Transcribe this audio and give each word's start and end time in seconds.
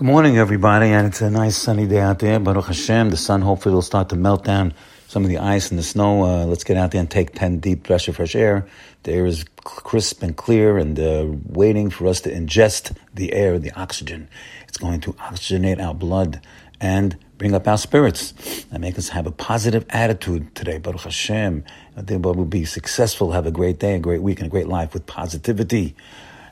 Good 0.00 0.06
morning, 0.06 0.38
everybody, 0.38 0.86
and 0.86 1.06
it's 1.06 1.20
a 1.20 1.28
nice 1.28 1.58
sunny 1.58 1.86
day 1.86 2.00
out 2.00 2.20
there. 2.20 2.40
Baruch 2.40 2.68
Hashem, 2.68 3.10
the 3.10 3.18
sun 3.18 3.42
hopefully 3.42 3.74
will 3.74 3.82
start 3.82 4.08
to 4.08 4.16
melt 4.16 4.44
down 4.44 4.72
some 5.08 5.24
of 5.24 5.28
the 5.28 5.36
ice 5.36 5.68
and 5.68 5.78
the 5.78 5.82
snow. 5.82 6.24
Uh, 6.24 6.46
let's 6.46 6.64
get 6.64 6.78
out 6.78 6.92
there 6.92 7.02
and 7.02 7.10
take 7.10 7.34
10 7.34 7.58
deep 7.58 7.82
breaths 7.82 8.08
of 8.08 8.16
fresh 8.16 8.34
air. 8.34 8.66
The 9.02 9.12
air 9.12 9.26
is 9.26 9.44
crisp 9.62 10.22
and 10.22 10.34
clear 10.34 10.78
and 10.78 10.98
uh, 10.98 11.26
waiting 11.44 11.90
for 11.90 12.06
us 12.06 12.22
to 12.22 12.32
ingest 12.32 12.96
the 13.12 13.34
air, 13.34 13.58
the 13.58 13.72
oxygen. 13.72 14.30
It's 14.66 14.78
going 14.78 15.02
to 15.02 15.12
oxygenate 15.12 15.84
our 15.84 15.92
blood 15.92 16.40
and 16.80 17.18
bring 17.36 17.52
up 17.52 17.68
our 17.68 17.76
spirits 17.76 18.32
and 18.72 18.80
make 18.80 18.96
us 18.96 19.10
have 19.10 19.26
a 19.26 19.32
positive 19.32 19.84
attitude 19.90 20.54
today. 20.54 20.78
Baruch 20.78 21.02
Hashem. 21.02 21.62
I 21.94 22.00
think 22.00 22.24
we'll 22.24 22.46
be 22.46 22.64
successful, 22.64 23.32
have 23.32 23.44
a 23.44 23.50
great 23.50 23.78
day, 23.78 23.96
a 23.96 23.98
great 23.98 24.22
week, 24.22 24.38
and 24.38 24.46
a 24.46 24.50
great 24.50 24.66
life 24.66 24.94
with 24.94 25.04
positivity. 25.04 25.94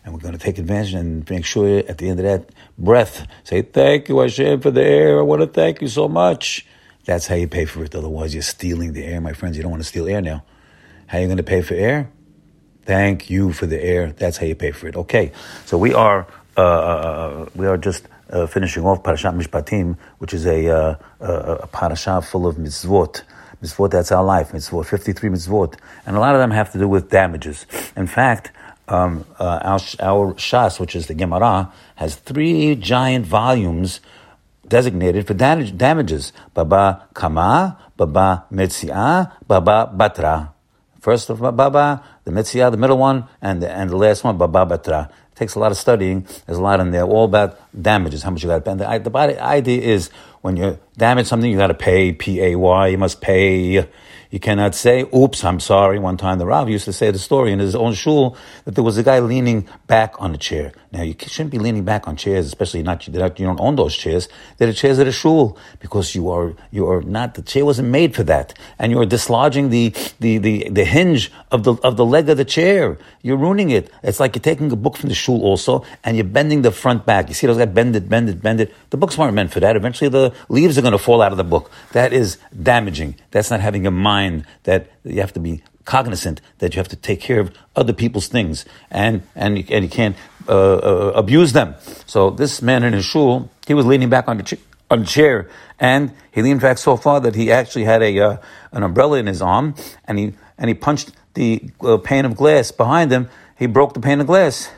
And 0.04 0.14
we're 0.14 0.20
going 0.20 0.32
to 0.32 0.38
take 0.38 0.58
advantage 0.58 0.94
and 0.94 1.28
make 1.28 1.44
sure 1.44 1.78
at 1.78 1.98
the 1.98 2.08
end 2.08 2.20
of 2.20 2.24
that 2.24 2.50
breath, 2.78 3.26
say, 3.44 3.62
Thank 3.62 4.08
you, 4.08 4.20
Hashem, 4.20 4.60
for 4.60 4.70
the 4.70 4.82
air. 4.82 5.18
I 5.18 5.22
want 5.22 5.42
to 5.42 5.46
thank 5.46 5.80
you 5.80 5.88
so 5.88 6.08
much. 6.08 6.66
That's 7.04 7.26
how 7.26 7.34
you 7.34 7.48
pay 7.48 7.64
for 7.64 7.84
it. 7.84 7.94
Otherwise, 7.94 8.34
you're 8.34 8.42
stealing 8.42 8.92
the 8.92 9.04
air, 9.04 9.20
my 9.20 9.32
friends. 9.32 9.56
You 9.56 9.62
don't 9.62 9.72
want 9.72 9.82
to 9.82 9.88
steal 9.88 10.06
air 10.08 10.20
now. 10.20 10.44
How 11.06 11.18
are 11.18 11.20
you 11.22 11.26
going 11.26 11.38
to 11.38 11.42
pay 11.42 11.62
for 11.62 11.74
air? 11.74 12.10
Thank 12.84 13.30
you 13.30 13.52
for 13.52 13.66
the 13.66 13.82
air. 13.82 14.12
That's 14.12 14.36
how 14.36 14.46
you 14.46 14.54
pay 14.54 14.72
for 14.72 14.88
it. 14.88 14.96
Okay, 14.96 15.32
so 15.66 15.76
we 15.78 15.94
are 15.94 16.26
uh, 16.56 16.60
uh, 16.60 16.64
uh 16.64 17.48
we 17.54 17.66
are 17.66 17.76
just 17.76 18.08
uh, 18.30 18.46
finishing 18.46 18.84
off 18.84 19.02
Parashat 19.02 19.34
Mishpatim, 19.34 19.96
which 20.18 20.34
is 20.34 20.46
a, 20.46 20.68
uh, 20.68 20.96
a, 21.20 21.32
a 21.32 21.66
parasha 21.66 22.20
full 22.22 22.46
of 22.46 22.56
mitzvot. 22.56 23.22
Mitzvot, 23.62 23.90
that's 23.90 24.12
our 24.12 24.24
life. 24.24 24.52
Mitzvot, 24.52 24.86
53 24.86 25.30
mitzvot. 25.30 25.74
And 26.06 26.16
a 26.16 26.20
lot 26.20 26.34
of 26.34 26.40
them 26.40 26.50
have 26.50 26.72
to 26.72 26.78
do 26.78 26.88
with 26.88 27.10
damages. 27.10 27.66
In 27.96 28.06
fact, 28.06 28.52
um, 28.88 29.24
uh, 29.38 29.60
our, 29.62 29.80
our 30.00 30.34
Shas, 30.34 30.80
which 30.80 30.96
is 30.96 31.06
the 31.06 31.14
Gemara, 31.14 31.72
has 31.96 32.16
three 32.16 32.74
giant 32.74 33.26
volumes 33.26 34.00
designated 34.66 35.26
for 35.26 35.34
damage, 35.34 35.76
damages. 35.76 36.32
Baba 36.54 37.08
Kama, 37.14 37.78
Baba 37.96 38.44
Metzia, 38.52 39.32
Baba 39.46 39.92
Batra. 39.94 40.52
First 41.00 41.30
of 41.30 41.40
Baba, 41.40 42.02
the 42.24 42.30
Metzia, 42.30 42.70
the 42.70 42.76
middle 42.76 42.98
one, 42.98 43.24
and 43.40 43.62
the, 43.62 43.70
and 43.70 43.90
the 43.90 43.96
last 43.96 44.24
one, 44.24 44.36
Baba 44.36 44.66
Batra. 44.66 45.08
It 45.08 45.36
takes 45.36 45.54
a 45.54 45.58
lot 45.58 45.70
of 45.70 45.78
studying. 45.78 46.26
There's 46.46 46.58
a 46.58 46.62
lot 46.62 46.80
in 46.80 46.90
there, 46.90 47.04
all 47.04 47.24
about 47.24 47.58
damages, 47.80 48.22
how 48.22 48.30
much 48.30 48.42
you 48.42 48.48
got 48.48 48.56
to 48.56 48.60
pay. 48.62 48.72
And 48.72 48.80
the, 48.80 49.10
the 49.10 49.42
idea 49.42 49.80
is 49.80 50.10
when 50.42 50.56
you 50.56 50.78
damage 50.96 51.26
something, 51.26 51.50
you 51.50 51.56
got 51.56 51.68
to 51.68 51.74
pay, 51.74 52.12
P-A-Y, 52.12 52.86
you 52.88 52.98
must 52.98 53.20
pay 53.20 53.88
you 54.30 54.38
cannot 54.38 54.74
say, 54.74 55.08
oops, 55.14 55.44
I'm 55.44 55.60
sorry. 55.60 55.98
One 55.98 56.16
time 56.16 56.38
the 56.38 56.46
Rav 56.46 56.68
used 56.68 56.84
to 56.84 56.92
say 56.92 57.10
the 57.10 57.18
story 57.18 57.52
in 57.52 57.58
his 57.58 57.74
own 57.74 57.94
shul 57.94 58.36
that 58.64 58.74
there 58.74 58.84
was 58.84 58.98
a 58.98 59.02
guy 59.02 59.20
leaning 59.20 59.68
back 59.86 60.20
on 60.20 60.34
a 60.34 60.38
chair. 60.38 60.72
Now, 60.92 61.02
you 61.02 61.14
shouldn't 61.18 61.50
be 61.50 61.58
leaning 61.58 61.84
back 61.84 62.06
on 62.06 62.16
chairs, 62.16 62.46
especially 62.46 62.82
not, 62.82 63.06
you 63.06 63.12
don't 63.12 63.60
own 63.60 63.76
those 63.76 63.96
chairs. 63.96 64.28
They're 64.56 64.68
the 64.68 64.74
chairs 64.74 64.98
at 64.98 65.06
a 65.06 65.12
shul 65.12 65.58
because 65.80 66.14
you 66.14 66.30
are, 66.30 66.54
you 66.70 66.88
are 66.88 67.02
not, 67.02 67.34
the 67.34 67.42
chair 67.42 67.64
wasn't 67.64 67.88
made 67.88 68.14
for 68.14 68.22
that. 68.24 68.54
And 68.78 68.92
you 68.92 69.00
are 69.00 69.06
dislodging 69.06 69.70
the, 69.70 69.94
the, 70.20 70.38
the, 70.38 70.68
the 70.70 70.84
hinge 70.84 71.32
of 71.50 71.64
the, 71.64 71.74
of 71.74 71.96
the 71.96 72.04
leg 72.04 72.28
of 72.28 72.36
the 72.36 72.44
chair. 72.44 72.98
You're 73.22 73.36
ruining 73.36 73.70
it. 73.70 73.90
It's 74.02 74.20
like 74.20 74.34
you're 74.34 74.42
taking 74.42 74.70
a 74.72 74.76
book 74.76 74.96
from 74.96 75.08
the 75.08 75.14
shul 75.14 75.42
also 75.42 75.84
and 76.04 76.16
you're 76.16 76.24
bending 76.24 76.62
the 76.62 76.72
front 76.72 77.04
back. 77.06 77.28
You 77.28 77.34
see 77.34 77.46
those 77.46 77.58
guys 77.58 77.68
bend 77.68 77.96
it, 77.96 78.08
bend 78.08 78.28
it, 78.28 78.42
bend 78.42 78.60
it. 78.60 78.72
The 78.90 78.96
books 78.96 79.18
weren't 79.18 79.34
meant 79.34 79.52
for 79.52 79.60
that. 79.60 79.76
Eventually 79.76 80.10
the 80.10 80.34
leaves 80.48 80.78
are 80.78 80.82
going 80.82 80.92
to 80.92 80.98
fall 80.98 81.20
out 81.22 81.32
of 81.32 81.38
the 81.38 81.44
book. 81.44 81.70
That 81.92 82.12
is 82.12 82.38
damaging. 82.62 83.16
That's 83.30 83.50
not 83.50 83.60
having 83.60 83.86
a 83.86 83.90
mind 83.90 84.18
mind 84.18 84.46
that 84.64 84.90
you 85.04 85.20
have 85.20 85.32
to 85.32 85.40
be 85.40 85.62
cognizant 85.88 86.42
that 86.58 86.74
you 86.74 86.78
have 86.78 86.88
to 86.88 86.96
take 86.96 87.18
care 87.18 87.40
of 87.40 87.50
other 87.74 87.94
people's 87.94 88.28
things 88.28 88.66
and 88.90 89.22
and 89.34 89.58
you, 89.58 89.64
and 89.70 89.82
you 89.86 89.90
can't 89.90 90.16
uh, 90.48 90.52
uh, 90.52 91.12
abuse 91.16 91.52
them. 91.54 91.74
So 92.06 92.30
this 92.30 92.60
man 92.60 92.84
in 92.84 92.92
his 92.92 93.06
shul, 93.06 93.50
he 93.66 93.74
was 93.74 93.86
leaning 93.86 94.10
back 94.10 94.28
on 94.28 94.36
the 94.36 94.42
ch- 94.42 94.60
on 94.90 95.04
chair, 95.04 95.48
and 95.80 96.12
he 96.30 96.42
leaned 96.42 96.60
back 96.60 96.76
so 96.78 96.96
far 96.96 97.20
that 97.20 97.34
he 97.34 97.50
actually 97.50 97.84
had 97.84 98.02
a 98.02 98.12
uh, 98.20 98.36
an 98.72 98.82
umbrella 98.82 99.18
in 99.18 99.26
his 99.26 99.40
arm, 99.40 99.74
and 100.04 100.18
he 100.18 100.34
and 100.58 100.68
he 100.68 100.74
punched 100.74 101.10
the 101.34 101.70
uh, 101.80 101.96
pane 101.96 102.26
of 102.26 102.36
glass 102.36 102.70
behind 102.70 103.10
him. 103.10 103.28
He 103.58 103.66
broke 103.66 103.94
the 103.94 104.00
pane 104.00 104.20
of 104.20 104.26
glass. 104.26 104.70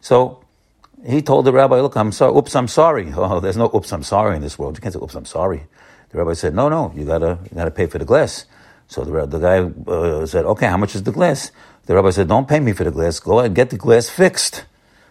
So 0.00 0.44
he 1.06 1.22
told 1.22 1.46
the 1.46 1.52
rabbi, 1.52 1.80
"Look, 1.80 1.96
I'm 1.96 2.12
sorry. 2.12 2.36
Oops, 2.36 2.54
I'm 2.54 2.68
sorry. 2.68 3.10
Oh, 3.16 3.40
there's 3.40 3.56
no 3.56 3.70
oops, 3.74 3.90
I'm 3.92 4.02
sorry 4.04 4.36
in 4.36 4.42
this 4.42 4.58
world. 4.58 4.76
You 4.76 4.82
can't 4.82 4.92
say 4.92 5.00
oops, 5.00 5.14
I'm 5.14 5.30
sorry." 5.38 5.64
The 6.10 6.18
rabbi 6.18 6.34
said, 6.34 6.54
"No, 6.54 6.68
no, 6.68 6.92
you 6.94 7.06
gotta 7.06 7.38
you 7.48 7.56
gotta 7.56 7.70
pay 7.70 7.86
for 7.86 7.98
the 7.98 8.04
glass." 8.12 8.44
So 8.92 9.04
the, 9.04 9.24
the 9.24 9.38
guy 9.38 9.58
uh, 9.90 10.26
said, 10.26 10.44
okay, 10.44 10.66
how 10.66 10.76
much 10.76 10.94
is 10.94 11.02
the 11.02 11.12
glass? 11.12 11.50
The 11.86 11.94
rabbi 11.94 12.10
said, 12.10 12.28
don't 12.28 12.46
pay 12.46 12.60
me 12.60 12.72
for 12.72 12.84
the 12.84 12.90
glass. 12.90 13.20
Go 13.20 13.38
and 13.38 13.54
get 13.54 13.70
the 13.70 13.78
glass 13.78 14.10
fixed. 14.10 14.66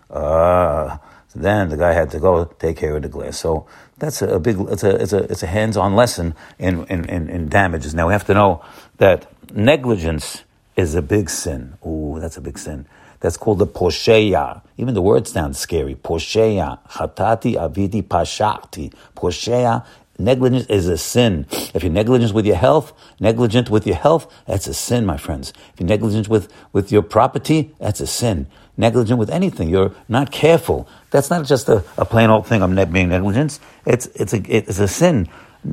Uh, 0.07 0.99
then 1.33 1.69
the 1.69 1.77
guy 1.77 1.93
had 1.93 2.11
to 2.11 2.19
go 2.19 2.45
take 2.45 2.77
care 2.77 2.95
of 2.95 3.01
the 3.01 3.09
glass. 3.09 3.39
So 3.39 3.65
that's 3.97 4.21
a, 4.21 4.39
big, 4.39 4.59
it's 4.69 4.83
a, 4.83 5.01
it's 5.01 5.13
a, 5.13 5.23
it's 5.23 5.41
a 5.41 5.47
hands-on 5.47 5.95
lesson 5.95 6.35
in, 6.59 6.85
in, 6.85 7.05
in, 7.09 7.27
in 7.27 7.49
damages. 7.49 7.95
Now 7.95 8.05
we 8.05 8.13
have 8.13 8.25
to 8.27 8.35
know 8.35 8.63
that 8.97 9.25
negligence 9.51 10.43
is 10.75 10.93
a 10.93 11.01
big 11.01 11.31
sin. 11.31 11.73
Ooh, 11.83 12.19
that's 12.19 12.37
a 12.37 12.41
big 12.41 12.59
sin. 12.59 12.85
That's 13.19 13.37
called 13.37 13.59
the 13.59 13.67
posheya. 13.67 14.61
Even 14.77 14.93
the 14.93 15.01
word 15.01 15.27
sounds 15.27 15.57
scary. 15.57 15.95
Posheya. 15.95 16.79
Chatati 16.87 17.55
avidi 17.55 18.03
pashati. 18.03 18.93
Posheya 19.15 19.85
Negligence 20.19 20.65
is 20.67 20.87
a 20.87 20.97
sin. 20.97 21.47
If 21.73 21.83
you're 21.83 21.91
negligent 21.91 22.33
with 22.33 22.45
your 22.45 22.55
health, 22.55 22.93
negligent 23.19 23.69
with 23.69 23.87
your 23.87 23.95
health, 23.95 24.31
that's 24.45 24.67
a 24.67 24.73
sin, 24.73 25.05
my 25.05 25.17
friends. 25.17 25.51
If 25.73 25.79
you're 25.79 25.89
negligent 25.89 26.27
with, 26.27 26.51
with 26.73 26.91
your 26.91 27.01
property, 27.01 27.73
that's 27.79 27.99
a 28.01 28.07
sin. 28.07 28.47
Negligent 28.77 29.19
with 29.19 29.29
anything, 29.29 29.69
you're 29.69 29.93
not 30.07 30.31
careful. 30.31 30.87
That's 31.09 31.29
not 31.29 31.45
just 31.45 31.67
a, 31.69 31.83
a 31.97 32.05
plain 32.05 32.29
old 32.29 32.47
thing 32.47 32.61
of 32.61 32.73
being 32.91 33.09
negligent. 33.09 33.59
It's, 33.85 34.07
it's, 34.15 34.33
a, 34.33 34.41
it's 34.47 34.79
a 34.79 34.87
sin 34.87 35.27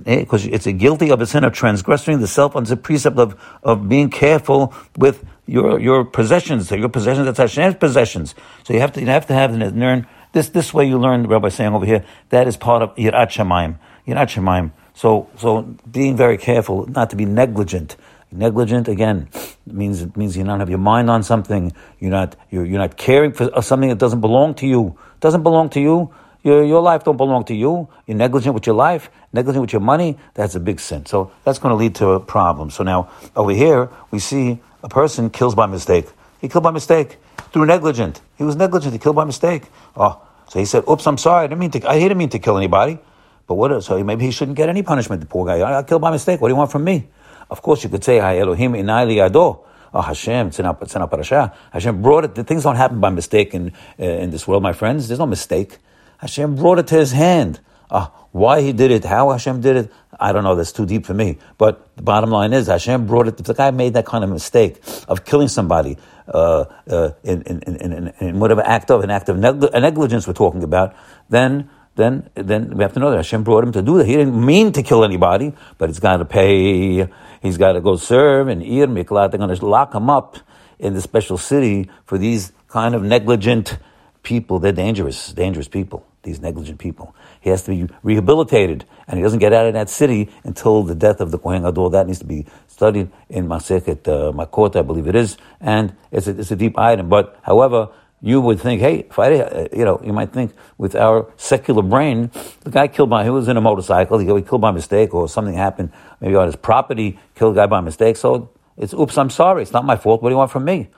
eh, 0.07 0.21
because 0.21 0.47
it's 0.47 0.67
a 0.67 0.73
guilty 0.73 1.11
of 1.11 1.21
a 1.21 1.27
sin 1.27 1.45
of 1.45 1.53
transgressing 1.53 2.21
the 2.21 2.27
self 2.27 2.57
under 2.57 2.69
the 2.69 2.77
precept 2.77 3.19
of, 3.19 3.41
of 3.63 3.89
being 3.89 4.11
careful 4.11 4.75
with 4.97 5.25
your, 5.47 5.79
your 5.79 6.05
possessions. 6.05 6.71
Your 6.71 6.89
possessions, 6.89 7.27
that's 7.27 7.39
Hashem's 7.39 7.77
possessions. 7.77 8.35
So 8.65 8.73
you 8.73 8.81
have 8.81 8.93
to, 8.93 9.01
you 9.01 9.07
have 9.07 9.27
to 9.27 9.35
have 9.35 9.53
learn 9.55 10.07
this, 10.33 10.51
this 10.51 10.75
way 10.75 10.87
you 10.87 10.99
learn, 10.99 11.27
Rabbi 11.27 11.49
saying 11.49 11.73
over 11.73 11.87
here, 11.87 12.05
that 12.31 12.47
is 12.47 12.57
part 12.57 12.83
of 12.83 12.95
Yirat 12.97 13.29
Shemaim. 13.29 13.79
Yirat 14.07 14.29
Shemaim. 14.29 14.73
So, 14.95 15.29
so 15.37 15.63
being 15.91 16.17
very 16.17 16.37
careful 16.39 16.87
not 16.87 17.11
to 17.11 17.17
be 17.17 17.25
negligent. 17.25 17.97
Negligent 18.31 18.89
again 18.89 19.29
means 19.65 20.15
means 20.15 20.37
you 20.37 20.45
don't 20.45 20.61
have 20.61 20.69
your 20.69 20.79
mind 20.79 21.09
on 21.09 21.23
something. 21.23 21.73
You're 21.99 22.11
not 22.11 22.37
you're, 22.51 22.65
you're 22.67 22.79
not 22.79 22.99
caring 22.99 23.33
for 23.33 23.49
uh, 23.57 23.63
something 23.63 23.89
that 23.89 23.99
doesn't 23.99 24.21
belong 24.21 24.55
to 24.57 24.67
you. 24.67 24.99
Doesn't 25.21 25.43
belong 25.43 25.71
to 25.71 25.81
you. 25.81 26.13
Your, 26.43 26.63
your 26.63 26.83
life 26.83 27.05
don't 27.05 27.17
belong 27.17 27.45
to 27.45 27.55
you. 27.55 27.89
You're 28.07 28.17
negligent 28.19 28.55
with 28.55 28.67
your 28.67 28.77
life, 28.77 29.11
negligent 29.33 29.63
with 29.63 29.73
your 29.73 29.81
money. 29.81 30.19
That's 30.35 30.55
a 30.55 30.61
big 30.61 30.79
sin. 30.79 31.07
So 31.07 31.33
that's 31.45 31.59
going 31.59 31.71
to 31.71 31.77
lead 31.77 31.95
to 31.97 32.11
a 32.11 32.21
problem. 32.21 32.71
So 32.71 32.85
now 32.85 33.11
over 33.35 33.53
here 33.53 33.89
we 34.11 34.19
see 34.19 34.59
a 34.83 34.89
person 34.89 35.31
kills 35.31 35.55
by 35.55 35.67
mistake. 35.67 36.07
He 36.41 36.49
killed 36.49 36.65
by 36.65 36.71
mistake 36.71 37.19
through 37.53 37.67
negligent. 37.67 38.21
He 38.37 38.45
was 38.45 38.57
negligent. 38.57 38.93
He 38.93 38.99
killed 38.99 39.17
by 39.17 39.25
mistake. 39.25 39.65
Oh, 39.97 40.21
so 40.49 40.59
he 40.59 40.65
said, 40.65 40.85
"Oops, 40.89 41.07
I'm 41.07 41.19
sorry. 41.19 41.45
I 41.45 41.47
didn't 41.47 41.61
mean 41.61 41.71
to. 41.73 41.89
I 41.89 41.99
didn't 41.99 42.19
mean 42.19 42.29
to 42.31 42.39
kill 42.39 42.57
anybody." 42.57 42.99
But 43.47 43.55
what? 43.55 43.83
So 43.83 44.03
maybe 44.05 44.25
he 44.25 44.31
shouldn't 44.31 44.57
get 44.57 44.69
any 44.69 44.83
punishment. 44.83 45.21
The 45.21 45.27
poor 45.27 45.47
guy. 45.47 45.79
I, 45.79 45.83
killed 45.83 46.03
by 46.03 46.11
mistake. 46.11 46.41
What 46.41 46.49
do 46.49 46.53
you 46.53 46.57
want 46.57 46.71
from 46.71 46.85
me? 46.85 47.09
Of 47.51 47.63
course, 47.63 47.83
you 47.83 47.91
could 47.91 48.05
say, 48.05 48.19
"Hay 48.21 48.41
Elohim 48.41 48.73
inai 48.73 49.07
liyado." 49.07 49.65
Oh 49.93 50.03
Hashem, 50.03 50.49
it's 50.49 50.59
in 50.59 50.67
our, 50.67 50.77
it's 50.83 50.95
in 50.95 51.01
our 51.01 51.09
parasha. 51.09 51.55
Hashem 51.73 52.03
brought 52.03 52.25
it. 52.25 52.35
The 52.35 52.45
things 52.45 52.63
don't 52.65 52.77
happen 52.77 53.01
by 53.01 53.11
mistake 53.11 53.55
in 53.55 53.73
uh, 53.99 54.05
in 54.05 54.31
this 54.31 54.47
world, 54.47 54.63
my 54.63 54.73
friends. 54.73 55.09
There's 55.09 55.19
no 55.19 55.27
mistake. 55.27 55.79
Hashem 56.19 56.57
brought 56.57 56.79
it 56.79 56.89
to 56.89 56.97
his 56.97 57.13
hand. 57.13 57.61
Uh, 57.91 58.09
why 58.33 58.61
he 58.61 58.73
did 58.75 58.91
it, 58.91 59.05
how 59.05 59.31
Hashem 59.31 59.63
did 59.63 59.77
it, 59.77 59.93
I 60.21 60.33
don't 60.33 60.45
know. 60.45 60.55
That's 60.55 60.73
too 60.73 60.85
deep 60.85 61.07
for 61.07 61.15
me. 61.15 61.39
But 61.57 61.97
the 61.97 62.03
bottom 62.03 62.31
line 62.31 62.53
is, 62.53 62.67
Hashem 62.67 63.07
brought 63.07 63.29
it. 63.29 63.41
If 63.41 63.47
the 63.47 63.55
guy 63.55 63.71
made 63.71 63.95
that 63.95 64.05
kind 64.05 64.23
of 64.23 64.31
mistake 64.31 64.83
of 65.09 65.25
killing 65.25 65.49
somebody 65.49 65.97
uh, 66.33 66.65
uh, 66.89 67.11
in, 67.23 67.43
in, 67.43 67.63
in, 67.63 68.13
in, 68.21 68.41
whatever 68.41 68.63
act 68.63 68.91
of 68.91 69.03
an 69.03 69.11
act 69.11 69.29
of 69.29 69.39
negligence 69.39 70.27
we're 70.27 70.33
talking 70.33 70.63
about, 70.63 70.95
then 71.29 71.71
then 71.97 72.31
then 72.35 72.77
we 72.77 72.83
have 72.83 72.93
to 72.93 73.01
know 73.01 73.11
that 73.11 73.17
Hashem 73.17 73.43
brought 73.43 73.65
him 73.65 73.73
to 73.73 73.83
do 73.83 73.99
that. 73.99 74.07
He 74.07 74.17
didn't 74.17 74.45
mean 74.45 74.73
to 74.73 74.83
kill 74.83 75.05
anybody, 75.05 75.53
but 75.79 75.89
he's 75.89 75.99
got 75.99 76.19
to 76.19 76.25
pay. 76.25 77.09
He's 77.43 77.57
got 77.57 77.73
to 77.73 77.81
go 77.81 77.97
serve 77.97 78.49
in 78.49 78.63
Ir 78.63 78.87
Miklat. 78.87 79.31
They're 79.31 79.39
going 79.39 79.55
to 79.55 79.67
lock 79.67 79.95
him 79.95 80.09
up 80.09 80.39
in 80.79 80.95
the 80.95 81.01
special 81.01 81.37
city 81.37 81.91
for 82.05 82.19
these 82.19 82.53
kind 82.69 82.95
of 82.95 83.03
negligent 83.03 83.79
people. 84.23 84.59
They're 84.59 84.73
dangerous, 84.73 85.33
dangerous 85.33 85.69
people. 85.69 86.08
These 86.23 86.41
negligent 86.41 86.79
people. 86.79 87.15
He 87.41 87.51
has 87.51 87.63
to 87.65 87.71
be 87.71 87.93
rehabilitated, 88.03 88.85
and 89.07 89.19
he 89.19 89.23
doesn't 89.23 89.39
get 89.39 89.53
out 89.53 89.67
of 89.67 89.75
that 89.75 89.89
city 89.89 90.29
until 90.45 90.83
the 90.83 90.95
death 90.95 91.21
of 91.21 91.31
the 91.31 91.39
Kohen 91.39 91.63
Gadol. 91.63 91.91
That 91.91 92.07
needs 92.07 92.19
to 92.19 92.25
be 92.25 92.47
studied 92.67 93.11
in 93.29 93.47
Masechet 93.47 94.07
uh, 94.09 94.33
Makot, 94.33 94.77
I 94.77 94.83
believe 94.83 95.07
it 95.07 95.15
is, 95.15 95.37
and 95.61 95.95
it's 96.11 96.27
a, 96.27 96.39
it's 96.39 96.51
a 96.51 96.57
deep 96.57 96.79
item. 96.79 97.09
But 97.09 97.39
however 97.43 97.89
you 98.21 98.41
would 98.41 98.61
think, 98.61 98.81
hey, 98.81 99.07
if 99.09 99.19
I, 99.19 99.35
uh, 99.37 99.69
you 99.73 99.85
know, 99.85 100.01
you 100.05 100.13
might 100.13 100.33
think 100.33 100.53
with 100.77 100.97
our 100.97 101.33
secular 101.37 101.83
brain, 101.83 102.31
the 102.65 102.71
guy 102.71 102.89
killed 102.89 103.11
by, 103.11 103.23
he 103.23 103.31
was 103.31 103.47
in 103.47 103.57
a 103.57 103.61
motorcycle, 103.61 104.19
he 104.19 104.27
got 104.27 104.45
killed 104.47 104.61
by 104.61 104.73
mistake, 104.73 105.15
or 105.15 105.29
something 105.29 105.55
happened, 105.55 105.93
maybe 106.21 106.35
on 106.35 106.47
his 106.47 106.57
property, 106.57 107.19
killed 107.37 107.57
a 107.57 107.61
guy 107.61 107.67
by 107.67 107.81
mistake. 107.81 108.17
So 108.17 108.51
it's, 108.77 108.93
oops, 108.93 109.17
I'm 109.17 109.31
sorry, 109.31 109.63
it's 109.63 109.73
not 109.73 109.85
my 109.85 109.97
fault. 109.97 110.21
What 110.21 110.31
do 110.31 110.33
you 110.33 110.39
want 110.39 110.51
from 110.51 110.65
me? 110.65 110.89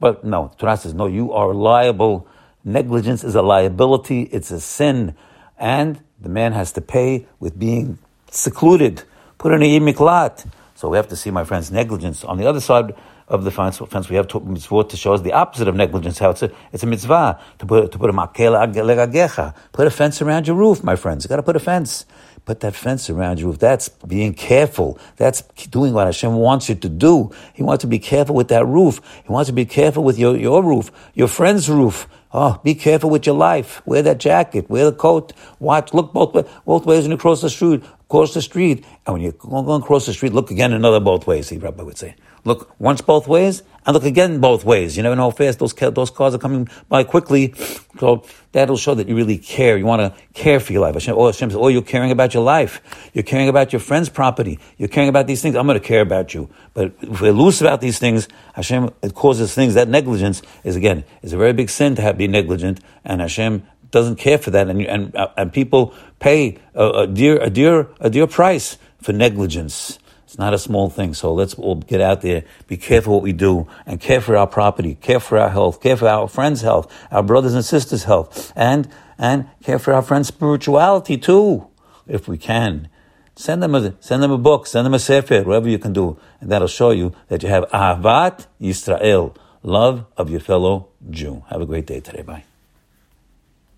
But 0.00 0.24
no, 0.24 0.52
Torah 0.58 0.76
says, 0.76 0.94
no, 0.94 1.06
you 1.06 1.32
are 1.32 1.54
liable. 1.54 2.26
Negligence 2.64 3.24
is 3.24 3.34
a 3.34 3.42
liability, 3.42 4.22
it's 4.22 4.50
a 4.50 4.60
sin. 4.60 5.14
and 5.58 6.00
the 6.20 6.28
man 6.28 6.52
has 6.52 6.72
to 6.72 6.80
pay 6.80 7.26
with 7.38 7.58
being 7.58 7.98
secluded, 8.30 9.02
put 9.38 9.52
in 9.52 9.62
a 9.62 9.80
miklat. 9.80 10.46
So 10.74 10.88
we 10.88 10.96
have 10.96 11.08
to 11.08 11.16
see, 11.16 11.30
my 11.30 11.44
friends, 11.44 11.70
negligence. 11.70 12.24
On 12.24 12.38
the 12.38 12.46
other 12.46 12.60
side 12.60 12.94
of 13.28 13.44
the 13.44 13.50
fence, 13.50 13.80
we 13.80 14.16
have 14.16 14.28
to, 14.28 14.40
mitzvot 14.40 14.88
to 14.90 14.96
show 14.96 15.14
us 15.14 15.20
the 15.20 15.32
opposite 15.32 15.68
of 15.68 15.74
negligence. 15.74 16.18
How 16.18 16.30
it's 16.30 16.42
a, 16.42 16.50
it's 16.72 16.82
a 16.82 16.86
mitzvah 16.86 17.40
to 17.58 17.66
put 17.66 17.92
to 17.92 17.98
put 17.98 18.10
a 18.10 18.12
makel 18.12 19.54
Put 19.72 19.86
a 19.86 19.90
fence 19.90 20.20
around 20.20 20.46
your 20.46 20.56
roof, 20.56 20.82
my 20.82 20.96
friends. 20.96 21.24
You 21.24 21.28
got 21.28 21.36
to 21.36 21.42
put 21.42 21.56
a 21.56 21.60
fence. 21.60 22.06
Put 22.44 22.60
that 22.60 22.74
fence 22.74 23.08
around 23.08 23.38
your 23.38 23.48
roof. 23.48 23.58
That's 23.58 23.88
being 23.88 24.34
careful. 24.34 24.98
That's 25.16 25.42
doing 25.70 25.94
what 25.94 26.06
Hashem 26.06 26.34
wants 26.34 26.68
you 26.68 26.74
to 26.74 26.88
do. 26.90 27.30
He 27.54 27.62
wants 27.62 27.80
to 27.82 27.86
be 27.86 27.98
careful 27.98 28.34
with 28.34 28.48
that 28.48 28.66
roof. 28.66 29.00
He 29.24 29.32
wants 29.32 29.48
to 29.48 29.54
be 29.54 29.64
careful 29.64 30.04
with 30.04 30.18
your, 30.18 30.36
your 30.36 30.62
roof, 30.62 30.90
your 31.14 31.28
friend's 31.28 31.70
roof. 31.70 32.06
Oh, 32.36 32.60
be 32.64 32.74
careful 32.74 33.10
with 33.10 33.26
your 33.26 33.36
life. 33.36 33.80
Wear 33.86 34.02
that 34.02 34.18
jacket. 34.18 34.68
Wear 34.68 34.86
the 34.86 34.96
coat. 34.96 35.32
Watch. 35.60 35.94
Look 35.94 36.12
both 36.12 36.32
both 36.66 36.84
ways 36.84 37.04
when 37.04 37.12
you 37.12 37.16
cross 37.16 37.40
the 37.40 37.48
street. 37.48 37.84
Cross 38.08 38.34
the 38.34 38.42
street, 38.42 38.84
and 39.06 39.14
when 39.14 39.22
you're 39.22 39.32
going 39.32 39.82
across 39.82 40.06
the 40.06 40.12
street, 40.12 40.32
look 40.32 40.50
again 40.50 40.72
another 40.72 40.98
both 41.00 41.28
ways. 41.28 41.48
The 41.48 41.58
rabbi 41.58 41.84
would 41.84 41.96
say. 41.96 42.16
Look 42.44 42.74
once 42.78 43.00
both 43.00 43.26
ways 43.26 43.62
and 43.86 43.94
look 43.94 44.04
again 44.04 44.40
both 44.40 44.64
ways. 44.64 44.96
You 44.96 45.02
never 45.02 45.16
know 45.16 45.24
how 45.24 45.30
fast 45.30 45.58
those 45.58 45.72
those 45.72 46.10
cars 46.10 46.34
are 46.34 46.38
coming 46.38 46.68
by 46.88 47.04
quickly. 47.04 47.54
So 47.98 48.24
that'll 48.52 48.76
show 48.76 48.94
that 48.94 49.08
you 49.08 49.16
really 49.16 49.38
care. 49.38 49.76
You 49.76 49.86
want 49.86 50.00
to 50.00 50.22
care 50.32 50.60
for 50.60 50.72
your 50.72 50.82
life. 50.82 50.94
Hashem, 50.94 51.14
oh, 51.16 51.26
Hashem 51.26 51.50
says, 51.50 51.56
oh, 51.56 51.68
you're 51.68 51.82
caring 51.82 52.10
about 52.10 52.34
your 52.34 52.42
life. 52.42 52.80
You're 53.12 53.24
caring 53.24 53.48
about 53.48 53.72
your 53.72 53.80
friend's 53.80 54.08
property. 54.08 54.58
You're 54.78 54.88
caring 54.88 55.08
about 55.08 55.26
these 55.26 55.42
things. 55.42 55.56
I'm 55.56 55.66
going 55.66 55.80
to 55.80 55.86
care 55.86 56.00
about 56.00 56.34
you. 56.34 56.50
But 56.72 56.94
if 57.00 57.20
we're 57.20 57.32
loose 57.32 57.60
about 57.60 57.80
these 57.80 57.98
things, 57.98 58.28
Hashem, 58.54 58.90
it 59.02 59.14
causes 59.14 59.54
things. 59.54 59.74
That 59.74 59.88
negligence 59.88 60.42
is 60.64 60.76
again 60.76 61.04
is 61.22 61.32
a 61.32 61.36
very 61.36 61.52
big 61.52 61.70
sin 61.70 61.94
to 61.96 62.02
have, 62.02 62.18
be 62.18 62.28
negligent, 62.28 62.80
and 63.04 63.20
Hashem 63.20 63.66
doesn't 63.90 64.16
care 64.16 64.38
for 64.38 64.50
that, 64.50 64.68
and 64.68 64.82
and 64.82 65.14
uh, 65.14 65.28
and 65.36 65.52
people 65.52 65.94
pay 66.18 66.58
a, 66.74 67.02
a 67.02 67.06
dear 67.06 67.38
a 67.38 67.48
dear 67.48 67.88
a 68.00 68.10
dear 68.10 68.26
price 68.26 68.76
for 69.00 69.12
negligence. 69.12 69.98
It's 70.24 70.38
not 70.38 70.54
a 70.54 70.58
small 70.58 70.88
thing. 70.90 71.14
So 71.14 71.32
let's 71.32 71.54
all 71.54 71.76
get 71.76 72.00
out 72.00 72.22
there, 72.22 72.44
be 72.66 72.76
careful 72.76 73.14
what 73.14 73.22
we 73.22 73.32
do, 73.32 73.68
and 73.86 74.00
care 74.00 74.20
for 74.20 74.36
our 74.36 74.46
property, 74.46 74.96
care 74.96 75.20
for 75.20 75.38
our 75.38 75.50
health, 75.50 75.80
care 75.80 75.96
for 75.96 76.08
our 76.08 76.28
friends' 76.28 76.62
health, 76.62 76.92
our 77.10 77.22
brothers 77.22 77.54
and 77.54 77.64
sisters' 77.64 78.04
health, 78.04 78.52
and 78.56 78.88
and 79.18 79.48
care 79.62 79.78
for 79.78 79.92
our 79.92 80.02
friends' 80.02 80.28
spirituality 80.28 81.16
too, 81.18 81.66
if 82.06 82.26
we 82.26 82.38
can. 82.38 82.88
Send 83.36 83.62
them 83.62 83.74
a 83.74 83.94
send 84.00 84.22
them 84.22 84.30
a 84.30 84.38
book, 84.38 84.66
send 84.66 84.86
them 84.86 84.94
a 84.94 84.98
sefer, 84.98 85.42
whatever 85.42 85.68
you 85.68 85.78
can 85.78 85.92
do, 85.92 86.18
and 86.40 86.50
that'll 86.50 86.68
show 86.68 86.90
you 86.90 87.12
that 87.28 87.42
you 87.42 87.48
have 87.48 87.68
ahavat 87.70 88.46
Yisrael, 88.60 89.36
love 89.62 90.06
of 90.16 90.30
your 90.30 90.40
fellow 90.40 90.88
Jew. 91.10 91.44
Have 91.50 91.60
a 91.60 91.66
great 91.66 91.86
day 91.86 92.00
today. 92.00 92.22
Bye. 92.22 92.44